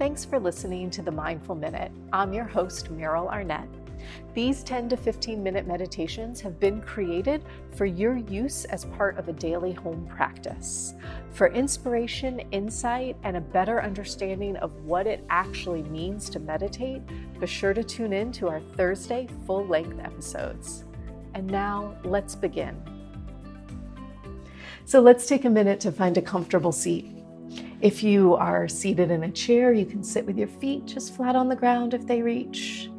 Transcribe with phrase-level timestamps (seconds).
[0.00, 1.92] Thanks for listening to the Mindful Minute.
[2.10, 3.68] I'm your host, Meryl Arnett.
[4.32, 7.44] These 10 to 15 minute meditations have been created
[7.76, 10.94] for your use as part of a daily home practice.
[11.32, 17.02] For inspiration, insight, and a better understanding of what it actually means to meditate,
[17.38, 20.84] be sure to tune in to our Thursday full length episodes.
[21.34, 22.82] And now let's begin.
[24.86, 27.19] So let's take a minute to find a comfortable seat.
[27.80, 31.34] If you are seated in a chair, you can sit with your feet just flat
[31.34, 32.90] on the ground if they reach.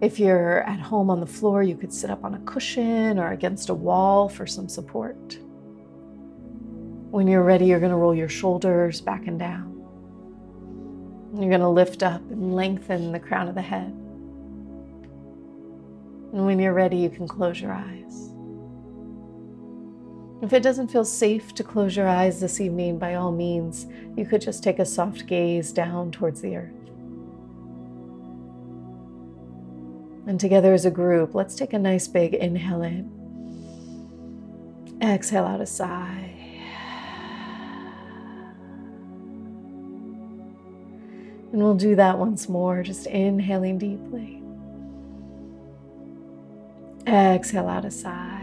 [0.00, 3.32] If you're at home on the floor, you could sit up on a cushion or
[3.32, 5.38] against a wall for some support.
[7.10, 9.68] When you're ready, you're going to roll your shoulders back and down.
[11.34, 13.92] You're going to lift up and lengthen the crown of the head.
[16.32, 18.31] And when you're ready, you can close your eyes.
[20.42, 24.26] If it doesn't feel safe to close your eyes this evening, by all means, you
[24.26, 26.74] could just take a soft gaze down towards the earth.
[30.26, 33.08] And together as a group, let's take a nice big inhale in.
[35.00, 36.34] Exhale out a sigh.
[41.52, 44.42] And we'll do that once more, just inhaling deeply.
[47.06, 48.41] Exhale out a sigh.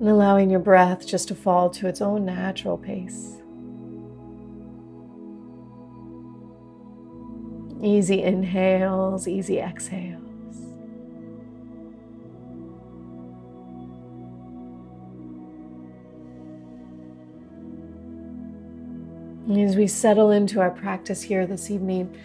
[0.00, 3.36] And allowing your breath just to fall to its own natural pace.
[7.82, 10.16] Easy inhales, easy exhales.
[19.50, 22.16] As we settle into our practice here this evening,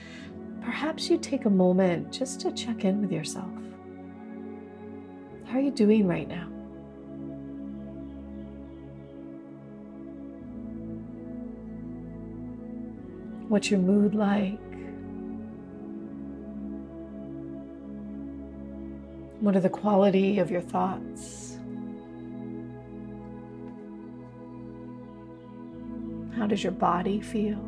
[0.61, 3.51] perhaps you take a moment just to check in with yourself.
[5.45, 6.55] How are you doing right now?
[13.47, 14.59] What's your mood like?
[19.39, 21.58] What are the quality of your thoughts?
[26.36, 27.59] How does your body feel?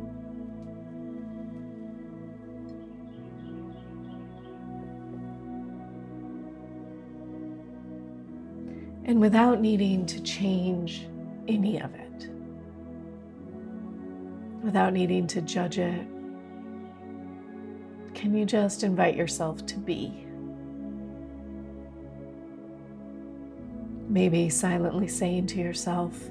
[9.04, 11.06] And without needing to change
[11.46, 12.28] any of it,
[14.68, 16.06] without needing to judge it,
[18.12, 20.26] can you just invite yourself to be?
[24.10, 26.30] Maybe silently saying to yourself,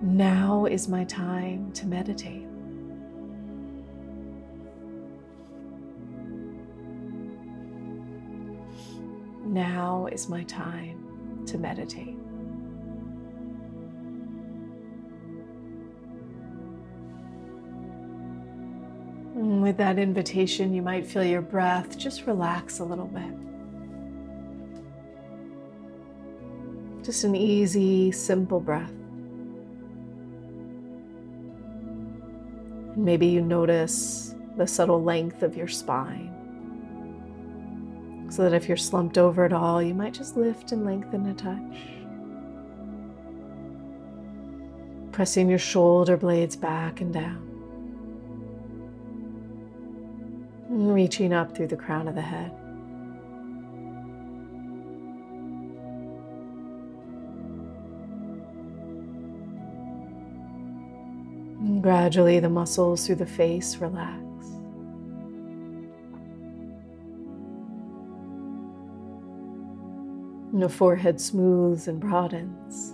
[0.00, 2.46] Now is my time to meditate.
[9.44, 12.16] Now is my time to meditate.
[19.66, 23.34] With that invitation, you might feel your breath just relax a little bit.
[27.04, 28.92] Just an easy, simple breath.
[32.94, 36.32] Maybe you notice the subtle length of your spine.
[38.30, 41.34] So that if you're slumped over at all, you might just lift and lengthen a
[41.34, 41.80] touch.
[45.10, 47.45] Pressing your shoulder blades back and down.
[50.78, 52.52] Reaching up through the crown of the head.
[61.80, 64.20] Gradually, the muscles through the face relax.
[70.52, 72.92] And the forehead smooths and broadens.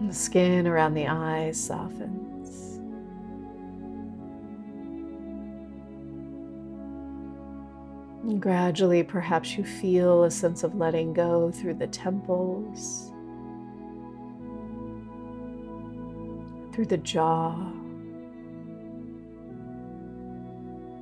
[0.00, 2.25] And the skin around the eyes softens.
[8.40, 13.12] Gradually, perhaps you feel a sense of letting go through the temples
[16.76, 17.54] through the jaw,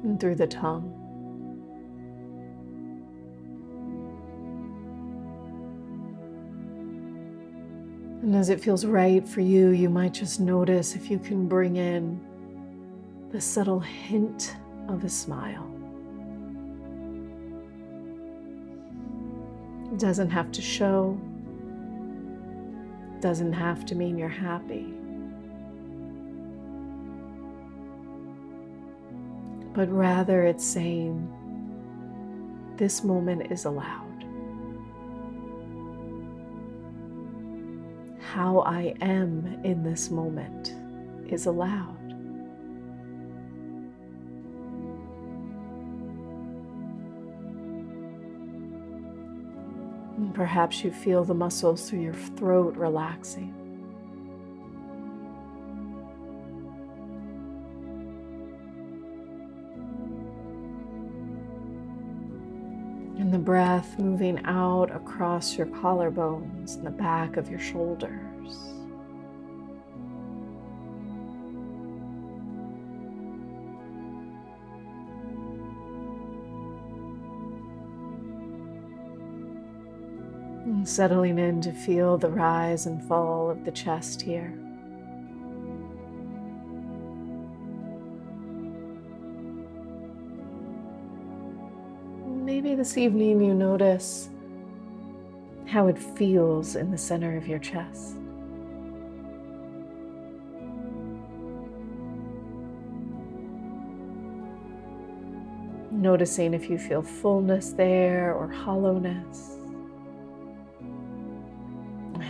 [0.05, 0.89] and through the tongue.
[8.23, 11.75] And as it feels right for you, you might just notice if you can bring
[11.75, 12.21] in
[13.33, 14.55] the subtle hint
[14.87, 15.74] of a smile.
[19.99, 21.19] Doesn't have to show,
[23.21, 24.95] doesn't have to mean you're happy.
[29.75, 31.29] but rather it's saying,
[32.77, 34.25] this moment is allowed.
[38.21, 40.75] How I am in this moment
[41.27, 42.04] is allowed.
[50.17, 53.53] And perhaps you feel the muscles through your throat relaxing.
[63.19, 68.34] And the breath moving out across your collarbones and the back of your shoulders.
[80.85, 84.53] Settling in to feel the rise and fall of the chest here.
[92.27, 94.29] Maybe this evening you notice
[95.67, 98.17] how it feels in the center of your chest.
[105.91, 109.57] Noticing if you feel fullness there or hollowness,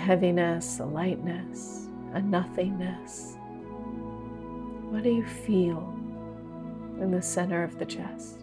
[0.05, 3.39] heaviness, a lightness, a nothingness.
[4.91, 5.99] What do you feel
[7.01, 8.41] in the center of the chest?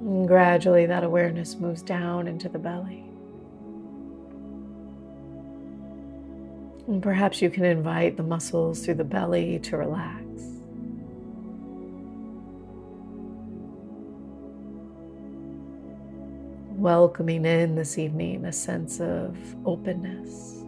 [0.00, 3.11] And gradually, that awareness moves down into the belly.
[6.86, 10.22] And perhaps you can invite the muscles through the belly to relax.
[16.76, 20.64] Welcoming in this evening a sense of openness.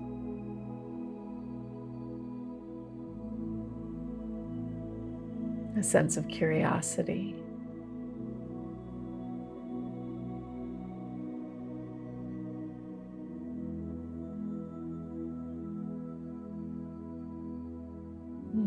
[5.76, 7.34] A sense of curiosity.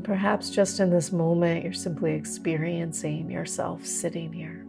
[0.07, 4.63] Perhaps just in this moment, you're simply experiencing yourself sitting here.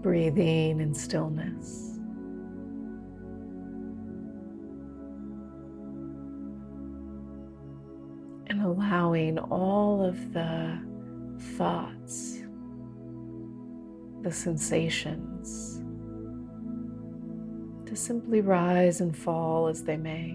[0.00, 1.98] Breathing in stillness.
[8.46, 10.80] And allowing all of the
[11.58, 12.38] thoughts,
[14.22, 15.81] the sensations,
[17.92, 20.30] to simply rise and fall as they may.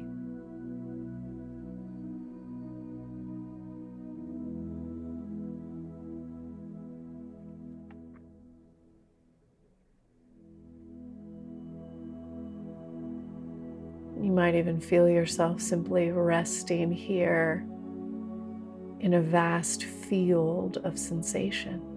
[14.23, 17.65] You might even feel yourself simply resting here
[18.99, 21.96] in a vast field of sensation.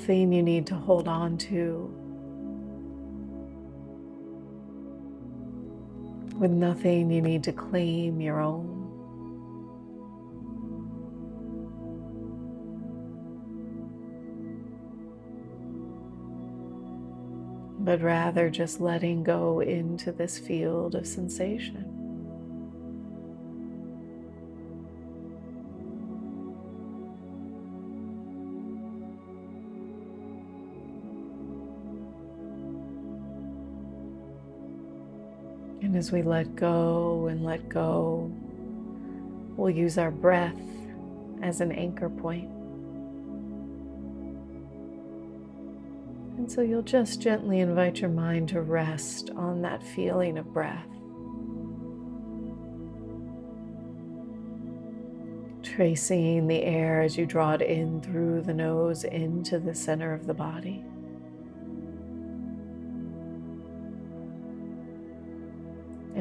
[0.00, 1.94] Nothing you need to hold on to,
[6.38, 8.78] with nothing you need to claim your own.
[17.80, 21.99] But rather just letting go into this field of sensation.
[36.00, 38.32] As we let go and let go,
[39.54, 40.56] we'll use our breath
[41.42, 42.50] as an anchor point.
[46.38, 50.88] And so you'll just gently invite your mind to rest on that feeling of breath.
[55.62, 60.26] Tracing the air as you draw it in through the nose into the center of
[60.26, 60.82] the body.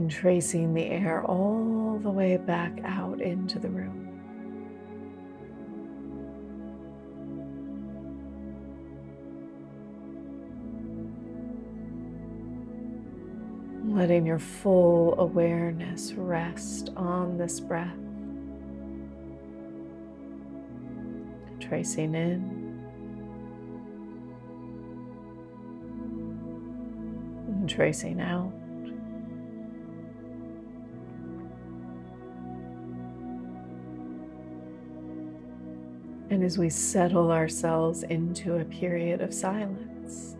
[0.10, 4.06] Tracing the air all the way back out into the room.
[13.96, 17.96] Letting your full awareness rest on this breath.
[21.60, 22.70] Tracing in
[27.70, 28.52] tracing out.
[36.30, 40.36] And as we settle ourselves into a period of silence,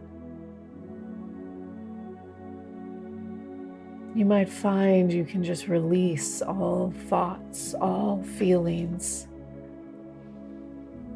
[4.16, 9.28] you might find you can just release all thoughts, all feelings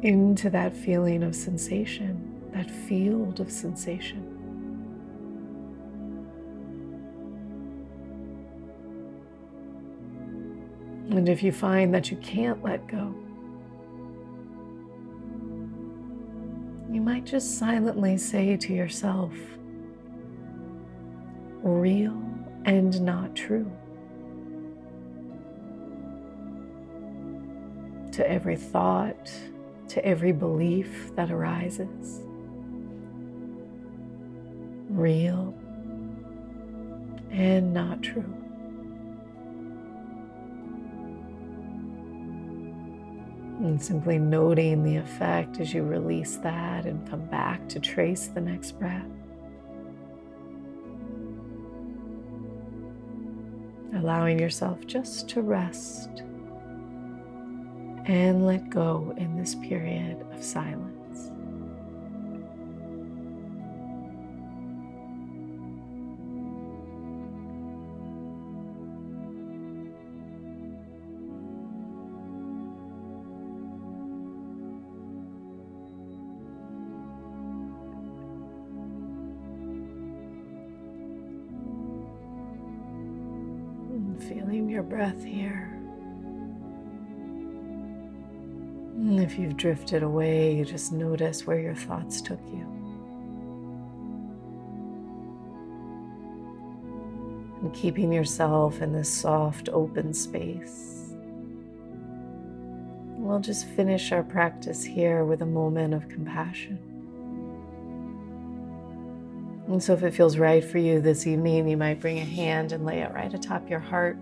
[0.02, 4.30] into that feeling of sensation, that field of sensation.
[11.10, 13.14] And if you find that you can't let go,
[17.04, 19.30] might just silently say to yourself,
[21.62, 22.18] real
[22.64, 23.70] and not true.
[28.12, 29.30] To every thought,
[29.88, 32.22] to every belief that arises.
[34.88, 35.54] Real
[37.30, 38.43] and not true.
[43.64, 48.42] And simply noting the effect as you release that and come back to trace the
[48.42, 49.08] next breath.
[53.96, 56.10] Allowing yourself just to rest
[58.04, 61.03] and let go in this period of silence.
[84.74, 85.70] Your breath here.
[88.96, 92.66] And if you've drifted away, you just notice where your thoughts took you.
[97.62, 101.12] And keeping yourself in this soft, open space.
[103.16, 106.78] We'll just finish our practice here with a moment of compassion.
[109.68, 112.72] And so, if it feels right for you this evening, you might bring a hand
[112.72, 114.18] and lay it right atop your heart.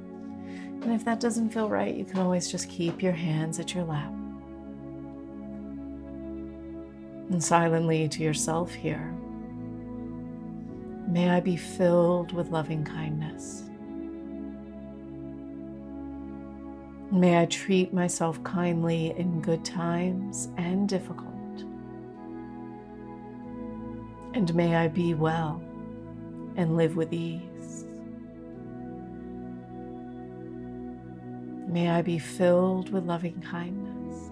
[0.83, 3.85] And if that doesn't feel right, you can always just keep your hands at your
[3.85, 4.12] lap.
[7.31, 9.15] And silently to yourself here,
[11.07, 13.62] may I be filled with loving kindness.
[17.12, 21.29] May I treat myself kindly in good times and difficult.
[24.35, 25.62] And may I be well
[26.57, 27.51] and live with ease.
[31.73, 34.31] May I be filled with loving kindness.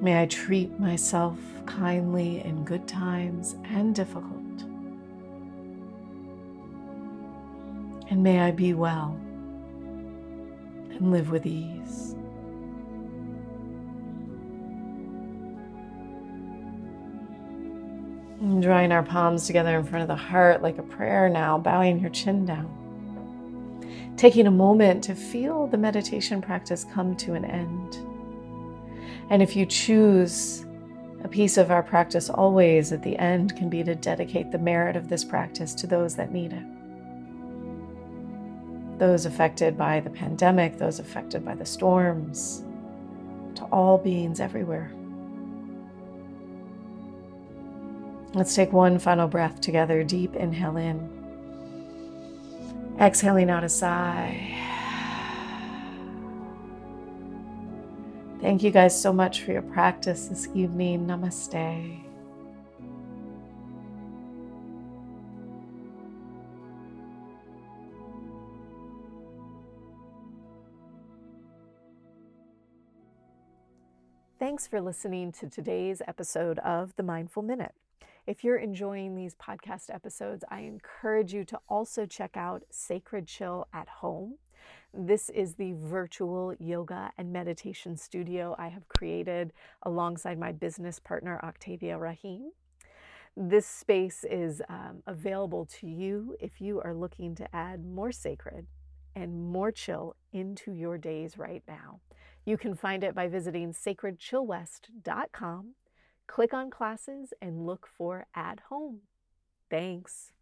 [0.00, 4.62] May I treat myself kindly in good times and difficult.
[8.08, 9.20] And may I be well
[10.92, 12.14] and live with ease.
[18.40, 22.00] And drawing our palms together in front of the heart like a prayer now, bowing
[22.00, 22.87] your chin down.
[24.18, 27.98] Taking a moment to feel the meditation practice come to an end.
[29.30, 30.66] And if you choose,
[31.22, 34.96] a piece of our practice always at the end can be to dedicate the merit
[34.96, 36.64] of this practice to those that need it.
[38.98, 42.64] Those affected by the pandemic, those affected by the storms,
[43.54, 44.90] to all beings everywhere.
[48.34, 50.02] Let's take one final breath together.
[50.02, 51.08] Deep inhale in,
[53.00, 54.54] exhaling out a sigh.
[58.40, 61.06] Thank you guys so much for your practice this evening.
[61.06, 62.04] Namaste.
[74.38, 77.74] Thanks for listening to today's episode of The Mindful Minute.
[78.28, 83.66] If you're enjoying these podcast episodes, I encourage you to also check out Sacred Chill
[83.72, 84.34] at Home.
[84.92, 91.40] This is the virtual yoga and meditation studio I have created alongside my business partner,
[91.42, 92.50] Octavia Raheem.
[93.34, 98.66] This space is um, available to you if you are looking to add more sacred
[99.16, 102.00] and more chill into your days right now.
[102.44, 105.74] You can find it by visiting sacredchillwest.com,
[106.28, 109.00] click on classes, and look for At Home.
[109.68, 110.32] Thanks.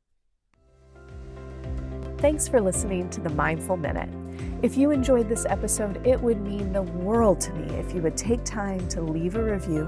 [2.18, 4.08] Thanks for listening to the Mindful Minute.
[4.62, 8.16] If you enjoyed this episode, it would mean the world to me if you would
[8.16, 9.86] take time to leave a review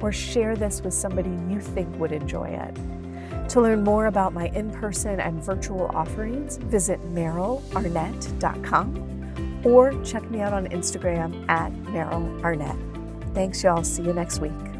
[0.00, 2.76] or share this with somebody you think would enjoy it.
[3.50, 10.40] To learn more about my in person and virtual offerings, visit merylarnett.com or check me
[10.40, 12.76] out on Instagram at Meryl Arnett.
[13.34, 13.84] Thanks, y'all.
[13.84, 14.71] See you next week.